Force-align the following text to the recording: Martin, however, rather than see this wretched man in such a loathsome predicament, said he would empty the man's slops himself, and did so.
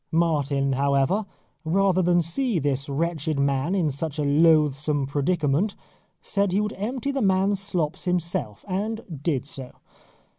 Martin, 0.11 0.73
however, 0.73 1.27
rather 1.63 2.01
than 2.01 2.23
see 2.23 2.57
this 2.57 2.89
wretched 2.89 3.39
man 3.39 3.75
in 3.75 3.91
such 3.91 4.17
a 4.17 4.23
loathsome 4.23 5.05
predicament, 5.05 5.75
said 6.23 6.51
he 6.51 6.59
would 6.59 6.73
empty 6.75 7.11
the 7.11 7.21
man's 7.21 7.59
slops 7.59 8.05
himself, 8.05 8.65
and 8.67 9.01
did 9.21 9.45
so. 9.45 9.69